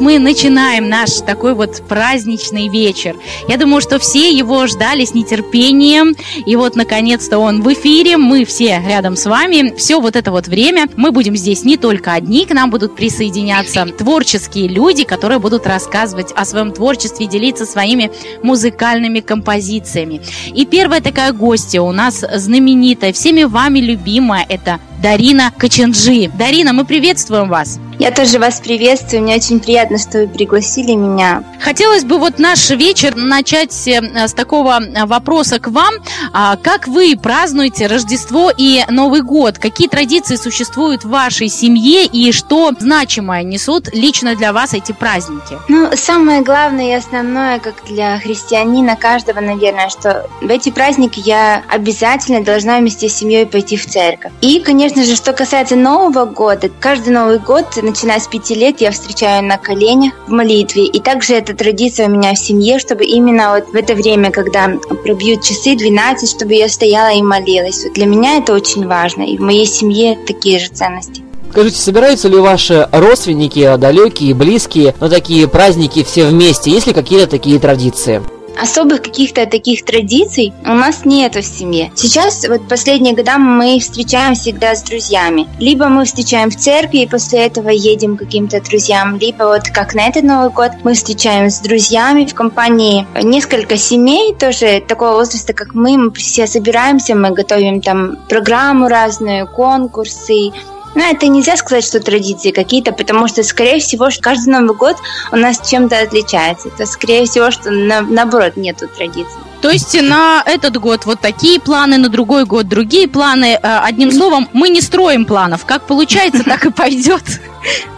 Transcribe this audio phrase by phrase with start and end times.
[0.00, 3.16] мы начинаем наш такой вот праздничный вечер.
[3.48, 6.14] Я думаю, что все его ждали с нетерпением.
[6.46, 8.16] И вот, наконец-то, он в эфире.
[8.16, 9.74] Мы все рядом с вами.
[9.76, 13.86] Все вот это вот время мы будем здесь не только одни, к нам будут присоединяться
[13.86, 18.10] творческие люди, которые будут рассказывать о своем творчестве, делиться своими
[18.42, 20.20] музыкальными композициями.
[20.54, 26.30] И первая такая гостья у нас знаменитая, всеми вами любимая, это Дарина Коченджи.
[26.36, 27.78] Дарина, мы приветствуем вас.
[27.98, 29.22] Я тоже вас приветствую.
[29.22, 31.42] Мне очень приятно, что вы пригласили меня.
[31.60, 35.94] Хотелось бы вот наш вечер начать э, с такого вопроса к вам.
[36.34, 39.56] А как вы празднуете Рождество и Новый год?
[39.56, 45.56] Какие традиции существуют в вашей семье и что значимое несут лично для вас эти праздники?
[45.68, 51.62] Ну, самое главное и основное, как для христианина каждого, наверное, что в эти праздники я
[51.68, 54.32] обязательно должна вместе с семьей пойти в церковь.
[54.42, 58.90] И, конечно же, что касается Нового года, каждый Новый год начиная с пяти лет, я
[58.90, 60.84] встречаю на коленях в молитве.
[60.84, 64.68] И также эта традиция у меня в семье, чтобы именно вот в это время, когда
[65.02, 67.84] пробьют часы 12, чтобы я стояла и молилась.
[67.84, 69.22] Вот для меня это очень важно.
[69.22, 71.22] И в моей семье такие же ценности.
[71.50, 76.70] Скажите, собираются ли ваши родственники, далекие, близкие, на такие праздники все вместе?
[76.70, 78.20] Есть ли какие-то такие традиции?
[78.60, 81.92] Особых каких-то таких традиций у нас нет в семье.
[81.94, 85.48] Сейчас, вот последние года мы встречаем всегда с друзьями.
[85.58, 89.94] Либо мы встречаем в церкви и после этого едем к каким-то друзьям, либо вот как
[89.94, 95.52] на этот Новый год мы встречаем с друзьями в компании несколько семей тоже такого возраста,
[95.52, 95.96] как мы.
[95.96, 100.52] Мы все собираемся, мы готовим там программу разную, конкурсы,
[100.96, 104.96] ну, это нельзя сказать, что традиции какие-то, потому что, скорее всего, каждый Новый год
[105.30, 106.68] у нас чем-то отличается.
[106.68, 109.36] Это, скорее всего, что на, наоборот нету традиций.
[109.60, 113.58] То есть на этот год вот такие планы, на другой год другие планы.
[113.62, 115.66] Э, одним словом, мы не строим планов.
[115.66, 117.22] Как получается, так и пойдет.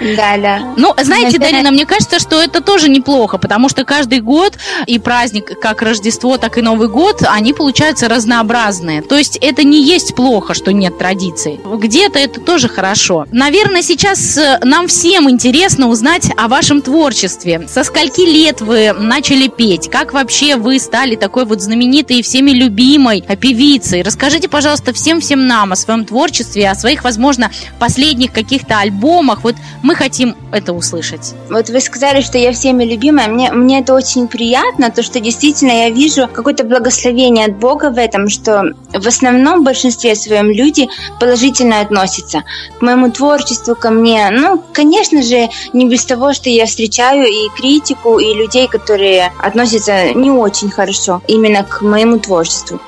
[0.00, 0.74] Да, да.
[0.76, 4.54] Ну, знаете, Дарина, мне кажется, что это тоже неплохо, потому что каждый год
[4.86, 9.02] и праздник, как Рождество, так и Новый год, они получаются разнообразные.
[9.02, 11.60] То есть это не есть плохо, что нет традиций.
[11.64, 13.26] Где-то это тоже хорошо.
[13.30, 17.66] Наверное, сейчас э, нам всем интересно узнать о вашем творчестве.
[17.68, 19.88] Со скольки лет вы начали петь?
[19.90, 24.02] Как вообще вы стали такой вот знаменитой и всеми любимой певицей?
[24.02, 29.44] Расскажите, пожалуйста, всем-всем нам о своем творчестве, о своих, возможно, последних каких-то альбомах.
[29.44, 31.34] Вот мы хотим это услышать.
[31.50, 33.28] Вот вы сказали, что я всеми любимая.
[33.28, 37.98] Мне, мне это очень приятно, то, что действительно я вижу какое-то благословение от Бога в
[37.98, 40.88] этом, что в основном в большинстве своем люди
[41.20, 42.44] положительно относятся
[42.78, 44.28] к моему творчеству, ко мне.
[44.30, 50.14] Ну, конечно же, не без того, что я встречаю и критику, и людей, которые относятся
[50.14, 52.80] не очень хорошо именно к моему творчеству.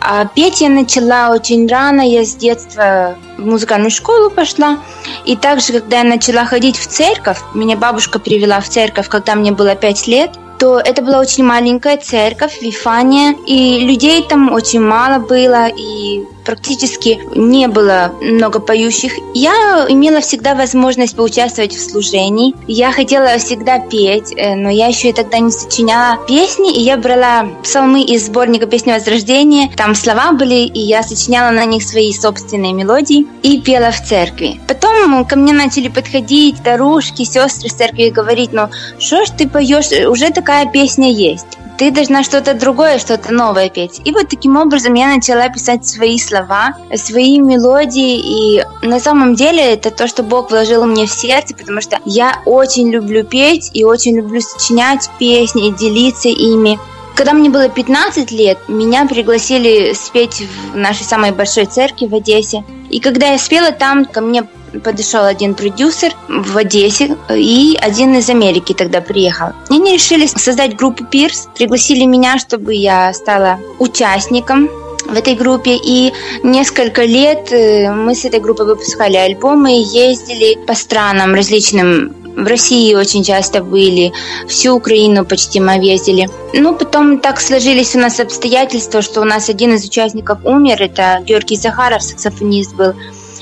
[0.00, 4.78] А петь я начала очень рано, я с детства в музыкальную школу пошла.
[5.24, 9.52] И также, когда я начала ходить в церковь, меня бабушка привела в церковь, когда мне
[9.52, 15.18] было пять лет, то это была очень маленькая церковь, Вифания, и людей там очень мало
[15.18, 19.12] было, и практически не было много поющих.
[19.34, 22.54] Я имела всегда возможность поучаствовать в служении.
[22.66, 26.96] Я хотела всегда петь, э, но я еще и тогда не сочиняла песни, и я
[26.96, 29.70] брала псалмы из сборника «Песни Возрождения».
[29.76, 34.60] Там слова были, и я сочиняла на них свои собственные мелодии и пела в церкви.
[34.68, 38.68] Потом ко мне начали подходить старушки, сестры с церкви и говорить, ну,
[38.98, 44.00] что ж ты поешь, уже такая песня есть ты должна что-то другое, что-то новое петь.
[44.04, 49.72] И вот таким образом я начала писать свои слова, свои мелодии, и на самом деле
[49.72, 53.84] это то, что Бог вложил мне в сердце, потому что я очень люблю петь и
[53.84, 56.78] очень люблю сочинять песни делиться ими.
[57.14, 60.42] Когда мне было 15 лет, меня пригласили спеть
[60.72, 62.64] в нашей самой большой церкви в Одессе.
[62.90, 64.44] И когда я спела там, ко мне
[64.82, 69.48] подошел один продюсер в Одессе и один из Америки тогда приехал.
[69.70, 74.68] И они решили создать группу Пирс, пригласили меня, чтобы я стала участником
[75.06, 75.76] в этой группе.
[75.76, 76.12] И
[76.42, 82.94] несколько лет э, мы с этой группой выпускали альбомы, ездили по странам различным в России
[82.94, 84.12] очень часто были,
[84.48, 86.28] всю Украину почти мы объездили.
[86.52, 91.22] Ну, потом так сложились у нас обстоятельства, что у нас один из участников умер, это
[91.24, 92.94] Георгий Захаров, саксофонист был.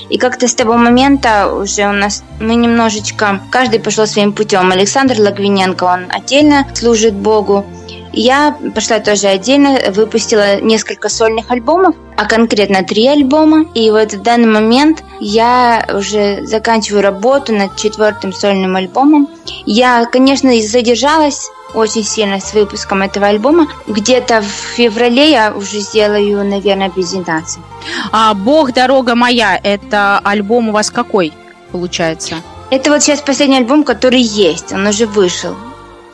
[0.09, 4.71] И как-то с того момента уже у нас мы немножечко, каждый пошел своим путем.
[4.71, 7.65] Александр Лагвиненко, он отдельно служит Богу.
[8.13, 13.67] Я пошла тоже отдельно, выпустила несколько сольных альбомов, а конкретно три альбома.
[13.75, 19.29] И вот в данный момент я уже заканчиваю работу над четвертым сольным альбомом.
[19.67, 23.67] Я, конечно, задержалась очень сильно с выпуском этого альбома.
[23.87, 27.65] Где-то в феврале я уже сделаю, наверное, презентацию.
[28.13, 31.33] А «Бог, дорога моя»– это альбом у вас какой
[31.73, 32.37] получается?
[32.71, 35.57] Это вот сейчас последний альбом, который есть, он уже вышел.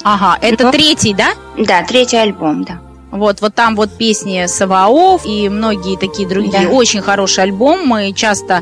[0.02, 1.30] Ага, это Ну, третий, да?
[1.56, 2.78] Да, третий альбом, да.
[3.10, 6.66] Вот, вот там вот песни Саваоф и многие такие другие.
[6.66, 6.68] Да.
[6.68, 7.86] Очень хороший альбом.
[7.86, 8.60] Мы часто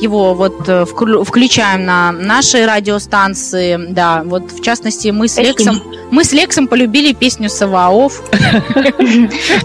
[0.00, 3.76] его вот э, вклю- включаем на наши радиостанции.
[3.90, 5.48] Да, вот в частности мы с Спасибо.
[5.58, 8.22] Лексом, мы с Лексом полюбили песню Саваоф.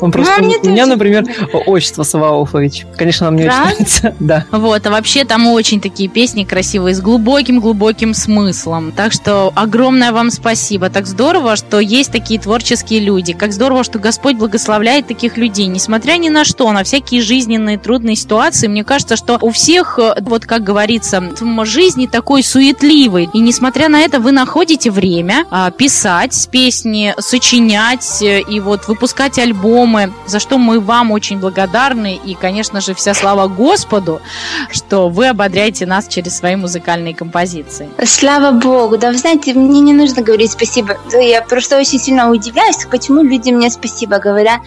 [0.02, 0.42] Он просто...
[0.42, 1.26] Мне У меня, например,
[1.66, 2.86] отчество Саваофович.
[2.98, 4.16] Конечно, нам не очень нравится.
[4.20, 4.46] Да.
[4.52, 8.92] Вот, а вообще там очень такие песни красивые, с глубоким-глубоким смыслом.
[8.92, 10.90] Так что огромное вам спасибо.
[10.90, 13.34] Так здорово, что есть такие творческие люди.
[13.34, 15.68] Как здорово, что Господь благословляет таких людей.
[15.68, 20.16] Несмотря ни на что, на всякие жизненные трудные ситуации, мне кажется, что у всех, э,
[20.22, 23.30] вот как говорится, в жизни такой суетливый.
[23.34, 25.72] И несмотря на это, вы находите время а,
[26.34, 32.20] писать песни, сочинять э, и вот выпускать альбомы, за что мы вам очень благодарны.
[32.26, 34.22] И, конечно же, вся слава Господу,
[34.72, 37.90] что вы ободряете нас через свои музыкальные композиции.
[38.06, 40.98] Слава Богу, да, вы знаете, мне не нужно говорить спасибо.
[41.12, 44.60] Я просто очень сильно удивляюсь, почему люди мне спасибо говорят.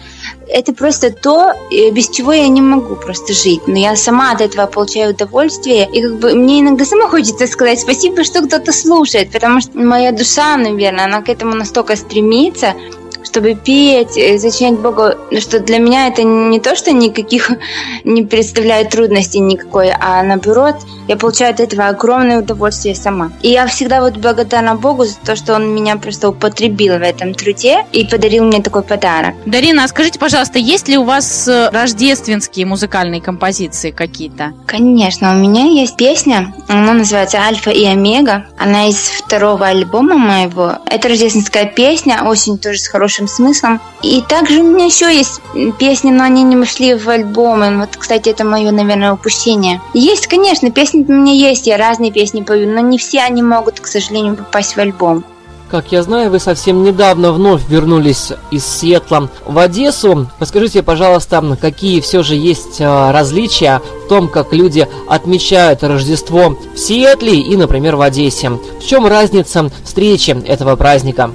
[0.49, 3.67] Это просто то, э, без чего я не могу просто жить.
[3.67, 5.87] Но я сама от этого получаю удовольствие.
[5.91, 10.11] И как бы мне иногда сама хочется сказать спасибо, что кто-то слушает, потому что моя
[10.11, 12.75] душа, наверное, она к этому настолько стремится,
[13.23, 15.09] чтобы петь, э, зачинять Богу,
[15.39, 17.51] что для меня это не то, что никаких
[18.03, 20.75] не представляет трудностей никакой, а наоборот,
[21.07, 23.31] я получаю от этого огромное удовольствие сама.
[23.41, 27.33] И я всегда вот благодарна Богу за то, что Он меня просто употребил в этом
[27.33, 29.35] труде и подарил мне такой подарок.
[29.45, 34.53] Дарина, а скажите, пожалуйста, есть ли у вас э, рождественские музыкальные композиции какие-то?
[34.65, 38.45] Конечно, у меня есть песня, она называется «Альфа и Омега».
[38.57, 40.77] Она из второго альбома моего.
[40.85, 43.81] Это рождественская песня, очень тоже с хорошим смыслом.
[44.01, 45.41] И также у меня еще есть
[45.79, 47.77] песни, но они не вошли в альбомы.
[47.77, 49.81] Вот, кстати, это мое, наверное, упущение.
[49.93, 53.79] Есть, конечно, песни у меня есть, я разные песни пою, но не все они могут,
[53.79, 55.23] к сожалению, попасть в альбом.
[55.69, 60.29] Как я знаю, вы совсем недавно вновь вернулись из Сиэтла в Одессу.
[60.39, 66.77] Подскажите, пожалуйста, какие все же есть а, различия в том, как люди отмечают Рождество в
[66.77, 68.51] Сиэтле и, например, в Одессе?
[68.51, 71.31] В чем разница встречи этого праздника?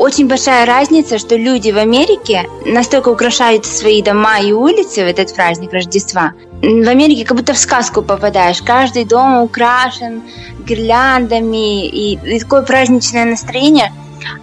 [0.00, 5.34] Очень большая разница, что люди в Америке настолько украшают свои дома и улицы в этот
[5.34, 6.32] праздник Рождества.
[6.62, 8.62] В Америке как будто в сказку попадаешь.
[8.62, 10.22] Каждый дом украшен
[10.66, 13.92] гирляндами и, и такое праздничное настроение.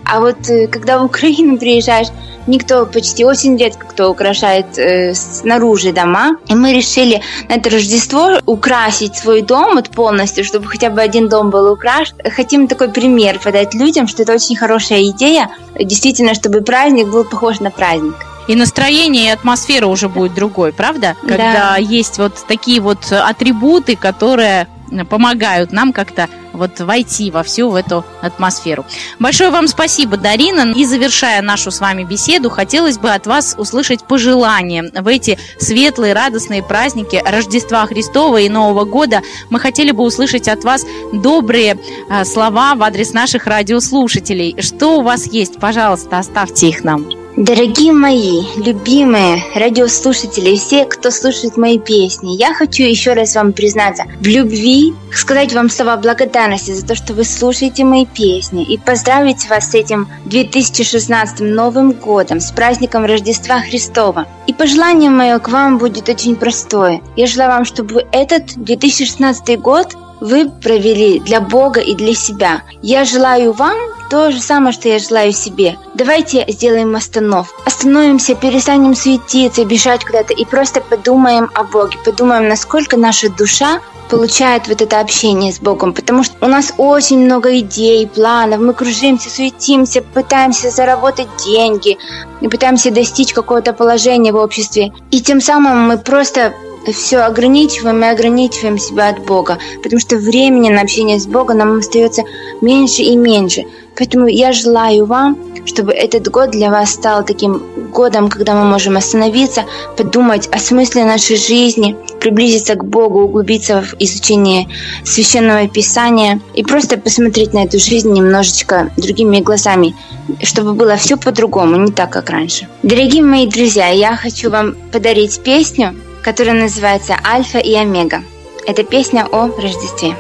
[0.06, 2.08] А вот э, когда в Украину приезжаешь,
[2.48, 6.38] никто почти очень редко кто украшает э, снаружи дома.
[6.48, 11.30] И мы решили на это Рождество украсить свой дом вот полностью, чтобы хотя бы один
[11.30, 12.16] дом был украшен.
[12.36, 17.60] Хотим такой пример подать людям, что это очень хорошая идея, действительно, чтобы праздник был похож
[17.60, 18.16] на праздник.
[18.48, 21.16] И настроение, и атмосфера уже будет другой, правда?
[21.22, 21.28] Да.
[21.28, 24.68] Когда есть вот такие вот атрибуты, которые
[25.10, 28.86] помогают нам как-то вот войти во всю эту атмосферу.
[29.20, 30.74] Большое вам спасибо, Дарина.
[30.74, 36.14] И завершая нашу с вами беседу, хотелось бы от вас услышать пожелания в эти светлые,
[36.14, 39.22] радостные праздники Рождества Христова и Нового года.
[39.50, 41.78] Мы хотели бы услышать от вас добрые
[42.10, 44.56] а, слова в адрес наших радиослушателей.
[44.62, 45.60] Что у вас есть?
[45.60, 47.17] Пожалуйста, оставьте их нам.
[47.38, 54.06] Дорогие мои, любимые радиослушатели, все, кто слушает мои песни, я хочу еще раз вам признаться
[54.20, 59.48] в любви, сказать вам слова благодарности за то, что вы слушаете мои песни и поздравить
[59.52, 64.26] вас с этим 2016 Новым годом, с праздником Рождества Христова.
[64.48, 67.02] И пожелание мое к вам будет очень простое.
[67.16, 72.64] Я желаю вам, чтобы этот 2016 год вы провели для Бога и для себя.
[72.82, 73.78] Я желаю вам
[74.10, 75.78] то же самое, что я желаю себе.
[75.94, 77.62] Давайте сделаем остановку.
[77.66, 81.98] Остановимся, перестанем суетиться, бежать куда-то и просто подумаем о Боге.
[82.06, 87.26] Подумаем, насколько наша душа получает вот это общение с Богом, потому что у нас очень
[87.26, 91.98] много идей, планов, мы кружимся, суетимся, пытаемся заработать деньги,
[92.40, 96.54] мы пытаемся достичь какого-то положения в обществе, и тем самым мы просто
[96.94, 101.78] все ограничиваем и ограничиваем себя от Бога, потому что времени на общение с Богом нам
[101.80, 102.24] остается
[102.62, 103.66] меньше и меньше.
[103.96, 108.96] Поэтому я желаю вам, чтобы этот год для вас стал таким годом, когда мы можем
[108.96, 109.66] остановиться,
[109.98, 114.68] подумать о смысле нашей жизни, приблизиться к Богу, углубиться в изучение
[115.04, 119.96] священного писания и просто посмотреть на эту жизнь немножечко другими глазами,
[120.44, 122.68] чтобы было все по-другому, не так, как раньше.
[122.84, 125.96] Дорогие мои друзья, я хочу вам подарить песню,
[126.28, 128.22] которая называется «Альфа и Омега».
[128.66, 130.14] Это песня о Рождестве.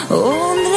[0.08, 0.75] Only